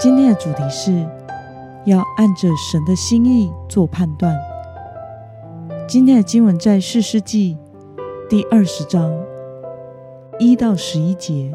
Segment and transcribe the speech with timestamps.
[0.00, 1.06] 今天的主题是
[1.84, 4.34] 要按着神的心意做判断。
[5.86, 7.58] 今天的经文在四世纪
[8.26, 9.12] 第二十章
[10.38, 11.54] 一到十一节。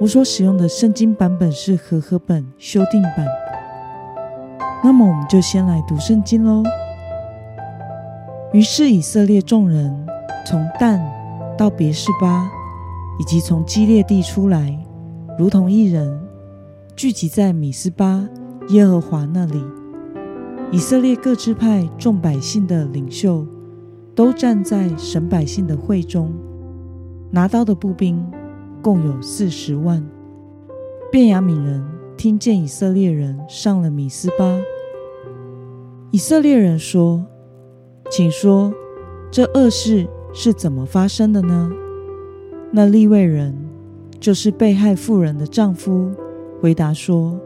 [0.00, 3.26] 我所使用的圣经版本是和合本修订版。
[4.82, 6.62] 那么，我们就先来读圣经喽。
[8.54, 10.06] 于是，以色列众人
[10.46, 10.98] 从但
[11.58, 12.50] 到别是巴，
[13.18, 14.74] 以及从基列地出来，
[15.38, 16.25] 如同一人，
[16.96, 18.26] 聚集在米斯巴
[18.70, 19.62] 耶和华那里。
[20.72, 23.46] 以色列各支派众百姓的领袖，
[24.14, 26.32] 都站在神百姓的会中，
[27.30, 28.24] 拿刀的步兵。
[28.82, 30.02] 共有四十万。
[31.10, 31.84] 便雅悯人
[32.16, 34.58] 听见以色列人上了米斯巴，
[36.12, 37.26] 以色列人说
[38.08, 38.72] ：“请说，
[39.30, 41.70] 这恶事是怎么发生的呢？”
[42.70, 43.54] 那利未人
[44.20, 46.12] 就是被害妇人的丈夫，
[46.66, 47.38] 回答说：“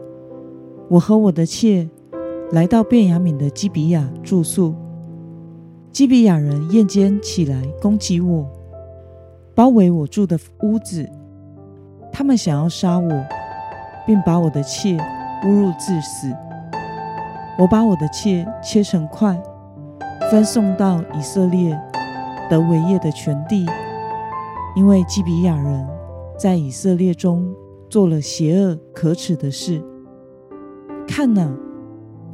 [0.89, 1.87] 我和我的妾
[2.53, 4.73] 来到便雅悯的基比亚住宿，
[5.91, 8.43] 基比亚人夜间起来攻击我，
[9.53, 11.07] 包围我住的屋子。”
[12.11, 13.25] 他们想要杀我，
[14.07, 14.97] 并把我的妾
[15.43, 16.35] 侮辱致死。
[17.59, 19.39] 我把我的妾切成块，
[20.31, 21.79] 分送到以色列
[22.49, 23.67] 德维业的全地，
[24.75, 25.87] 因为基比亚人
[26.39, 27.53] 在以色列中
[27.91, 29.83] 做了邪恶可耻的事。
[31.05, 31.53] 看哪，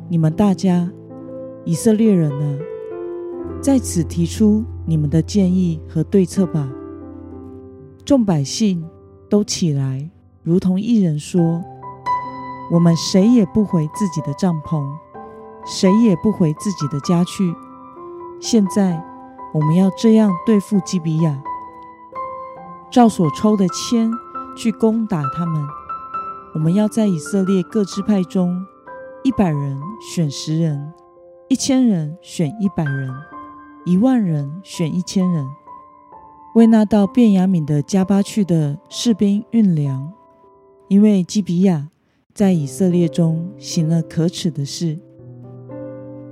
[0.08, 0.90] 你们大家
[1.66, 2.60] 以色列人呢，
[3.60, 6.70] 在此提出你们的建议和对策吧。
[8.06, 8.88] 众百姓。
[9.30, 10.10] 都起来，
[10.42, 11.62] 如同一人说
[12.72, 14.88] ：“我们谁也不回自己的帐篷，
[15.66, 17.54] 谁也不回自己的家去。
[18.40, 19.04] 现在
[19.54, 21.44] 我们要这样对付基比亚，
[22.90, 24.10] 照所抽的签
[24.58, 25.64] 去攻打他们。
[26.54, 28.66] 我们要在以色列各支派中，
[29.24, 30.92] 一百人选十人，
[31.48, 33.10] 一千人选一百人，
[33.86, 35.46] 一万人选一千人。”
[36.56, 40.12] 为那到便雅悯的加巴去的士兵运粮，
[40.88, 41.90] 因为基比亚
[42.34, 44.98] 在以色列中行了可耻的事。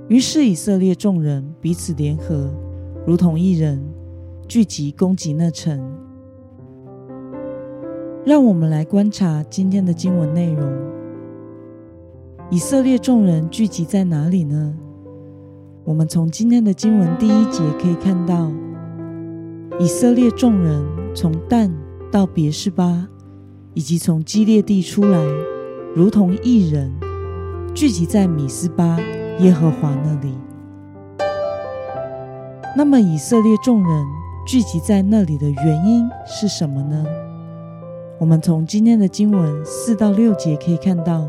[0.08, 2.52] 于是以色列众人彼此联合，
[3.06, 3.80] 如同一人，
[4.48, 5.95] 聚集攻击那城。
[8.26, 10.68] 让我们来观察今天的经文内容。
[12.50, 14.74] 以色列众人聚集在哪里呢？
[15.84, 18.50] 我们从今天的经文第一节可以看到。
[19.78, 20.84] 以色列众人
[21.14, 21.72] 从但
[22.10, 23.06] 到别是巴，
[23.74, 25.24] 以及从基列地出来，
[25.94, 26.92] 如同一人，
[27.76, 28.98] 聚集在米斯巴
[29.38, 30.34] 耶和华那里。
[32.76, 34.06] 那么，以色列众人
[34.44, 37.06] 聚集在那里的原因是什么呢？
[38.18, 41.28] 我们从今天的经文四到六节可以看到，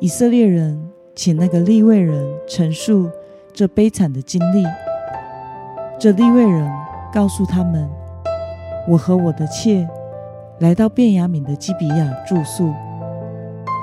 [0.00, 3.08] 以色列人请那个利未人陈述
[3.52, 4.64] 这悲惨的经历，
[5.98, 6.70] 这利未人。
[7.10, 7.88] 告诉他们，
[8.86, 9.88] 我和我的妾
[10.60, 12.70] 来到便雅悯的基比亚住宿。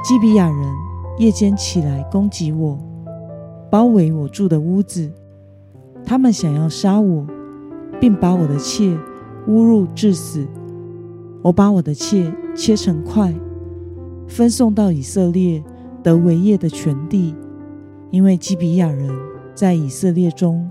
[0.03, 0.57] 基比亚人
[1.17, 2.77] 夜间起来攻击我，
[3.67, 5.11] 包围我住的屋子。
[6.05, 7.25] 他们想要杀我，
[7.99, 8.95] 并把我的妾
[9.47, 10.45] 侮辱致死。
[11.45, 13.31] 我把我的妾切成块，
[14.27, 15.63] 分送到以色列
[16.01, 17.35] 德维业的全地，
[18.09, 19.07] 因为基比亚人
[19.53, 20.67] 在以色列中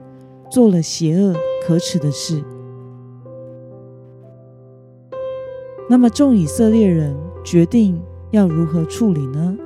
[0.50, 1.34] 做了邪恶。
[1.66, 2.44] 可耻的事。
[5.88, 7.98] 那么，众以色列人决定
[8.32, 9.56] 要如何处理呢？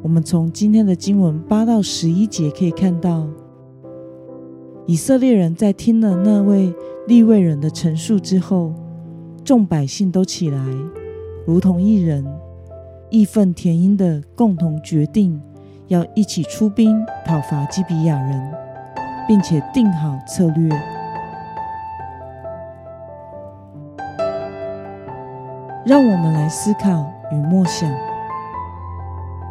[0.00, 3.26] 我们从今天的经文八到十一节可以看到，
[4.86, 6.72] 以色列人在听了那位
[7.08, 8.72] 立位人的陈述之后，
[9.50, 10.64] 众百姓都起来，
[11.44, 12.24] 如同一人，
[13.10, 15.42] 义愤填膺的共同决定，
[15.88, 18.52] 要一起出兵讨伐基比亚人，
[19.26, 20.68] 并且定好策略。
[25.84, 27.92] 让我们来思考与默想：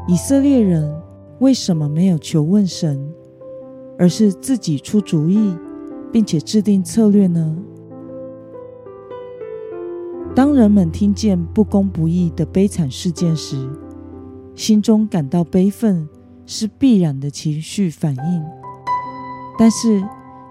[0.07, 0.89] 以色列人
[1.39, 3.13] 为什么没有求问神，
[3.97, 5.53] 而是自己出主意，
[6.09, 7.57] 并且制定策略呢？
[10.39, 13.69] 当人们听见不公不义的悲惨事件时，
[14.55, 16.07] 心中感到悲愤
[16.45, 18.43] 是必然的情绪反应。
[19.57, 20.01] 但是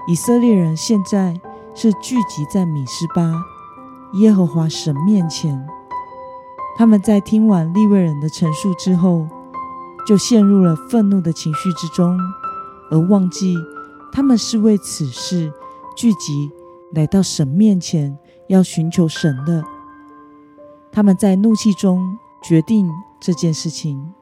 [0.06, 1.40] 以色列人现在
[1.75, 3.32] 是聚集在米斯巴
[4.20, 5.58] 耶和华神面前，
[6.76, 9.26] 他们在听完利未人的陈述之后，
[10.06, 12.14] 就陷入了愤怒的情绪之中，
[12.90, 13.56] 而忘记
[14.12, 15.50] 他们是为此事
[15.96, 16.50] 聚集
[16.93, 18.19] 来到神面前，
[18.49, 19.64] 要寻求神的。
[20.99, 22.91] 他们在怒气中决定
[23.21, 24.12] 这件事情。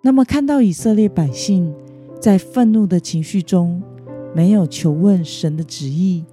[0.00, 1.70] 那么，看到以色列百姓
[2.18, 3.82] 在愤怒的情绪中
[4.34, 6.24] 没有求问神的旨意，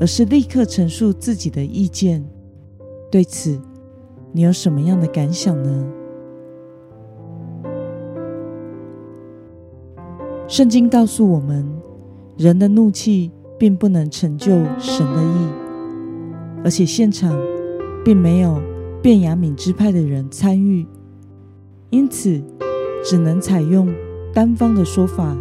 [0.00, 2.28] 而是立刻陈述自己的意见，
[3.08, 3.60] 对此
[4.32, 5.92] 你有什么样的感想呢？
[10.48, 11.64] 圣经告诉我们，
[12.36, 15.69] 人的怒气并不能成就神的意，
[16.64, 17.36] 而且现场
[18.04, 18.60] 并没有
[19.02, 20.86] 便雅敏支派的人参与，
[21.90, 22.42] 因此。
[23.02, 23.90] 只能采用
[24.34, 25.34] 单方的说法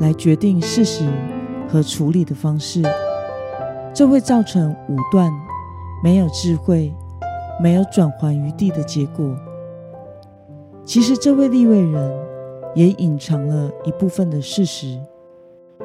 [0.00, 1.04] 来决定事实
[1.68, 2.82] 和处理的方式，
[3.94, 5.32] 这会造成武断、
[6.02, 6.92] 没有智慧、
[7.62, 9.36] 没有转圜余地的结果。
[10.84, 12.12] 其实，这位立位人
[12.74, 14.98] 也隐藏了一部分的事实，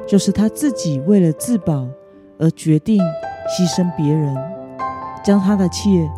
[0.04, 1.86] 就是他自己为了自保
[2.36, 3.00] 而决定
[3.48, 4.36] 牺牲别人，
[5.24, 6.10] 将他的妾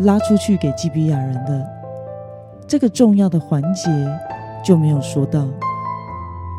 [0.00, 1.66] 拉出去给基比亚人的
[2.66, 3.90] 这个重要的环节。
[4.64, 5.46] 就没有说到，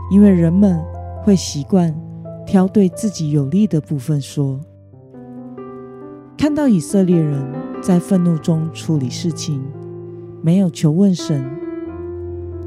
[0.10, 0.82] 因为人们
[1.22, 1.94] 会习惯
[2.46, 4.58] 挑对自己有利的部分说。
[6.38, 7.46] 看到以色列人
[7.82, 9.62] 在愤怒中处理事情，
[10.42, 11.46] 没有求问神，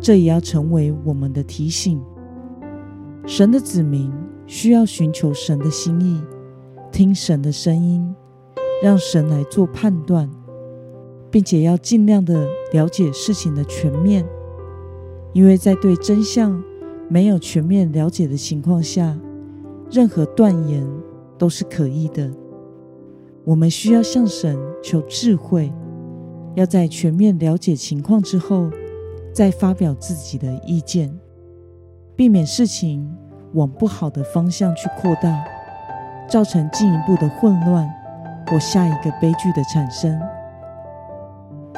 [0.03, 2.01] 这也要成为我们的提醒。
[3.27, 4.13] 神的子民
[4.47, 6.23] 需要寻求神的心意，
[6.93, 8.15] 听神的声音，
[8.83, 10.29] 让神来做判断，
[11.31, 14.27] 并且要尽量的了解事情的全面。
[15.33, 16.63] 因为在对真相
[17.09, 19.17] 没有全面了解的情况下，
[19.91, 20.87] 任何断言
[21.39, 22.31] 都是可疑的。
[23.45, 25.73] 我们需要向神求智慧，
[26.55, 28.69] 要在全面了解情况之后，
[29.33, 31.19] 再发表自己的意见，
[32.15, 33.09] 避免事情
[33.55, 35.45] 往不好的方向去扩大，
[36.29, 37.89] 造成进一步的混乱
[38.53, 40.21] 或下一个悲剧的产生。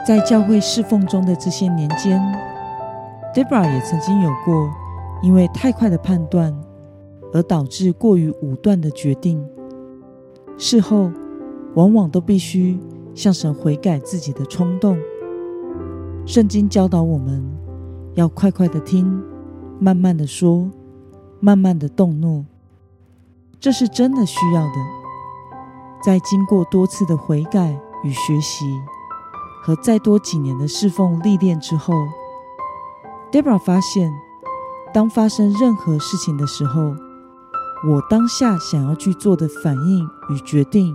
[0.05, 2.21] 在教会侍奉中的这些年间。
[3.33, 4.73] Debra 也曾经有过
[5.23, 6.55] 因为太快的判断
[7.33, 9.45] 而导致过于武断的决定，
[10.57, 11.11] 事后
[11.75, 12.79] 往往都必须
[13.15, 14.97] 向神悔改自己的冲动。
[16.27, 17.45] 圣经教导我们
[18.15, 19.23] 要快快的听，
[19.81, 20.71] 慢慢的说，
[21.41, 22.45] 慢慢的动怒，
[23.59, 25.04] 这是真的需要的。
[26.05, 28.79] 在经过多次的悔改与学习，
[29.63, 31.95] 和再多几年的侍奉历练之后。
[33.33, 34.13] Debra 发现，
[34.93, 36.95] 当发生任何事情的时候，
[37.89, 40.95] 我当下想要去做的反应与决定，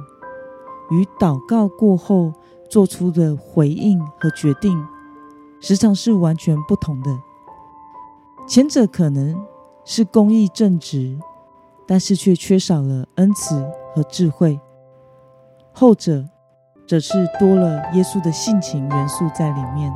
[0.92, 2.32] 与祷告过后
[2.70, 4.86] 做出的回应和决定，
[5.60, 7.20] 时常是完全不同的。
[8.48, 9.36] 前者可能
[9.84, 11.20] 是公义正直，
[11.88, 14.60] 但是却缺少了恩慈和智慧；
[15.80, 16.26] 后者
[16.86, 19.90] 则是多了耶稣的性情元素在里面。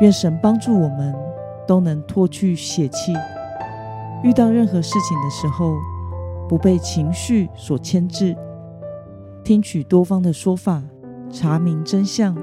[0.00, 1.14] 愿神帮助我们
[1.68, 3.12] 都能脱去血气，
[4.24, 5.76] 遇到任何事情的时候，
[6.48, 8.36] 不被情绪所牵制，
[9.44, 10.82] 听取多方的说法，
[11.30, 12.36] 查明真相，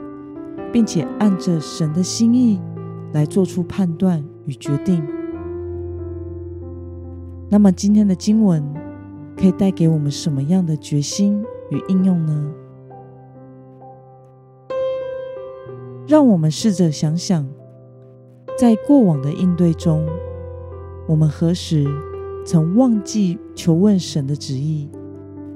[0.71, 2.61] 并且按着神的心意
[3.11, 5.05] 来做出判断与决定。
[7.49, 8.63] 那么，今天的经文
[9.35, 12.53] 可以带给我们什么样的决心与应用呢？
[16.07, 17.47] 让我们试着想想，
[18.57, 20.05] 在过往的应对中，
[21.07, 21.87] 我们何时
[22.45, 24.89] 曾忘记求问神的旨意，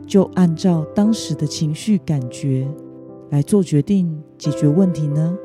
[0.08, 2.66] 就按照当时的情绪感觉
[3.32, 5.38] 来做决定、解决问题呢？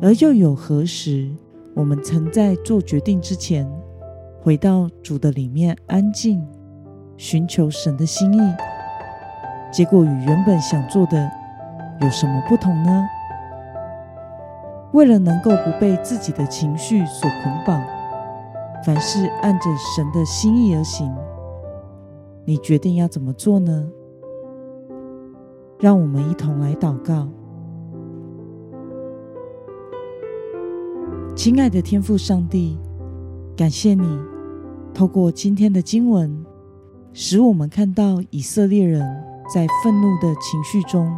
[0.00, 1.30] 而又有何时，
[1.74, 3.70] 我们曾在做决定之前，
[4.40, 6.42] 回到主的里面安静，
[7.18, 8.40] 寻求神的心意，
[9.72, 11.30] 结果与原本想做的
[12.02, 13.08] 有什么不同呢？
[14.92, 17.82] 为了能够不被自己的情绪所捆绑，
[18.84, 19.64] 凡事按着
[19.96, 21.10] 神的心意而行，
[22.44, 23.88] 你决定要怎么做呢？
[25.80, 27.26] 让我们一同来祷告。
[31.34, 32.78] 亲爱的天父上帝，
[33.56, 34.20] 感谢你
[34.92, 36.44] 透过今天的经文，
[37.14, 39.02] 使我们看到以色列人
[39.52, 41.14] 在愤怒的情绪中，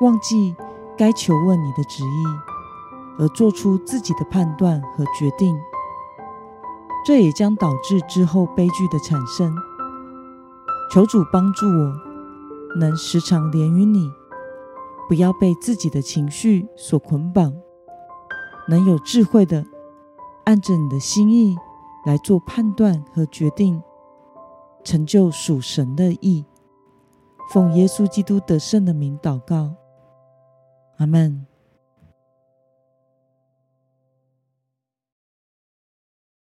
[0.00, 0.54] 忘记
[0.96, 2.24] 该求问你的旨意，
[3.18, 5.58] 而做出自己的判断和决定。
[7.04, 9.52] 这也将导致之后悲剧的产生。
[10.92, 11.92] 求主帮助我，
[12.78, 14.12] 能时常连于你，
[15.08, 17.52] 不要被自己的情绪所捆绑，
[18.68, 19.66] 能有智慧的
[20.44, 21.56] 按着你的心意
[22.06, 23.82] 来做判断和决定。
[24.84, 26.44] 成就属神的意，
[27.52, 29.74] 奉耶稣基督得胜的名祷告，
[30.96, 31.46] 阿门。